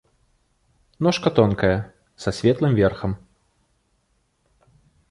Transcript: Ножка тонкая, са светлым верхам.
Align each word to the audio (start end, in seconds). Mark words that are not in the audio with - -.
Ножка 1.03 1.29
тонкая, 1.37 1.77
са 2.21 2.31
светлым 2.39 2.73
верхам. 2.81 3.13